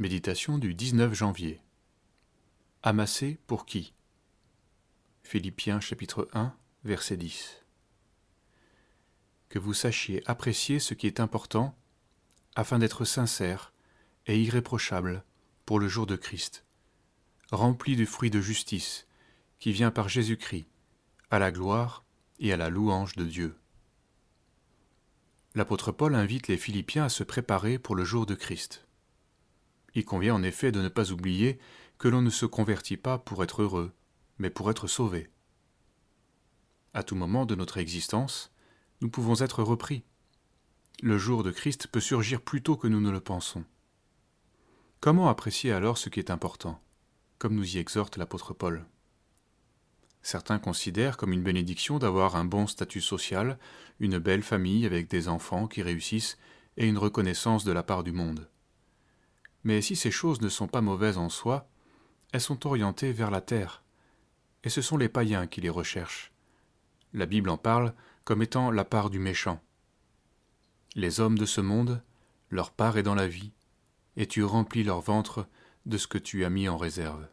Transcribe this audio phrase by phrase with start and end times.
[0.00, 1.60] Méditation du 19 janvier.
[2.84, 3.94] Amasser pour qui?
[5.24, 7.64] Philippiens chapitre 1, verset 10.
[9.48, 11.76] Que vous sachiez apprécier ce qui est important
[12.54, 13.72] afin d'être sincère
[14.28, 15.24] et irréprochable
[15.66, 16.64] pour le jour de Christ,
[17.50, 19.08] rempli du fruit de justice
[19.58, 20.68] qui vient par Jésus-Christ,
[21.32, 22.04] à la gloire
[22.38, 23.56] et à la louange de Dieu.
[25.56, 28.87] L'apôtre Paul invite les Philippiens à se préparer pour le jour de Christ.
[29.98, 31.58] Il convient en effet de ne pas oublier
[31.98, 33.92] que l'on ne se convertit pas pour être heureux,
[34.38, 35.28] mais pour être sauvé.
[36.94, 38.52] À tout moment de notre existence,
[39.00, 40.04] nous pouvons être repris.
[41.02, 43.64] Le jour de Christ peut surgir plus tôt que nous ne le pensons.
[45.00, 46.80] Comment apprécier alors ce qui est important,
[47.40, 48.86] comme nous y exhorte l'apôtre Paul?
[50.22, 53.58] Certains considèrent comme une bénédiction d'avoir un bon statut social,
[53.98, 56.38] une belle famille avec des enfants qui réussissent
[56.76, 58.48] et une reconnaissance de la part du monde.
[59.64, 61.68] Mais si ces choses ne sont pas mauvaises en soi,
[62.32, 63.82] elles sont orientées vers la terre,
[64.64, 66.32] et ce sont les païens qui les recherchent.
[67.12, 69.62] La Bible en parle comme étant la part du méchant.
[70.94, 72.02] Les hommes de ce monde,
[72.50, 73.52] leur part est dans la vie,
[74.16, 75.46] et tu remplis leur ventre
[75.86, 77.26] de ce que tu as mis en réserve.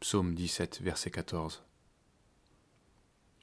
[0.00, 1.64] Psaume 17, verset 14.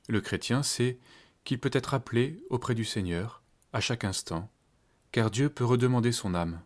[0.08, 0.99] Le chrétien sait
[1.44, 4.49] qu'il peut être appelé auprès du Seigneur à chaque instant,
[5.11, 6.61] car Dieu peut redemander son âme.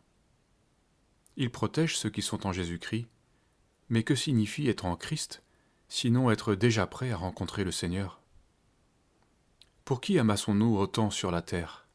[1.39, 3.07] Il protège ceux qui sont en Jésus-Christ.
[3.89, 5.43] Mais que signifie être en Christ,
[5.87, 8.21] sinon être déjà prêt à rencontrer le Seigneur?
[9.85, 11.87] Pour qui amassons-nous autant sur la terre?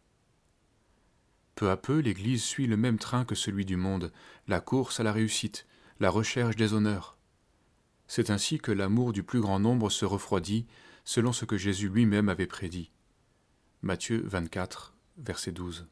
[1.57, 4.13] Peu à peu, l'Église suit le même train que celui du monde,
[4.47, 5.67] la course à la réussite,
[5.99, 7.19] la recherche des honneurs.
[8.07, 10.67] C'est ainsi que l'amour du plus grand nombre se refroidit,
[11.05, 12.93] selon ce que Jésus lui-même avait prédit.
[13.83, 15.89] Matthieu 24, verset 12.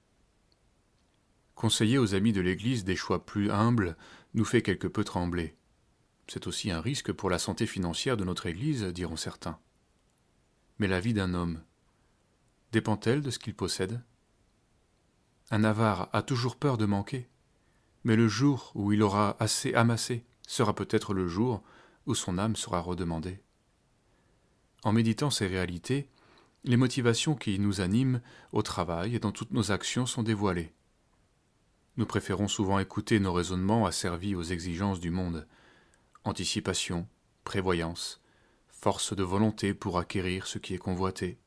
[1.60, 3.98] Conseiller aux amis de l'Église des choix plus humbles
[4.32, 5.58] nous fait quelque peu trembler.
[6.26, 9.58] C'est aussi un risque pour la santé financière de notre Église, diront certains.
[10.78, 11.60] Mais la vie d'un homme
[12.72, 14.02] dépend-elle de ce qu'il possède?
[15.50, 17.28] Un avare a toujours peur de manquer,
[18.04, 21.62] mais le jour où il aura assez amassé sera peut-être le jour
[22.06, 23.42] où son âme sera redemandée.
[24.82, 26.08] En méditant ces réalités,
[26.64, 30.72] les motivations qui nous animent au travail et dans toutes nos actions sont dévoilées.
[31.96, 35.46] Nous préférons souvent écouter nos raisonnements asservis aux exigences du monde.
[36.24, 37.08] Anticipation,
[37.44, 38.20] prévoyance,
[38.68, 41.38] force de volonté pour acquérir ce qui est convoité.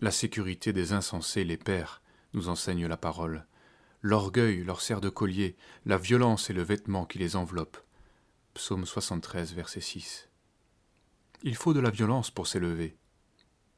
[0.00, 2.00] La sécurité des insensés les perd,
[2.34, 3.46] nous enseigne la parole.
[4.00, 7.78] L'orgueil leur sert de collier, la violence est le vêtement qui les enveloppe.
[8.54, 10.28] Psaume 73, verset 6.
[11.42, 12.96] Il faut de la violence pour s'élever,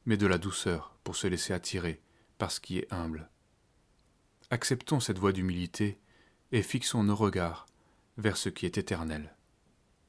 [0.07, 2.03] mais de la douceur pour se laisser attirer
[2.39, 3.31] par ce qui est humble.
[4.55, 5.99] Acceptons cette voie d'humilité
[6.53, 7.67] et fixons nos regards
[8.19, 9.35] vers ce qui est éternel.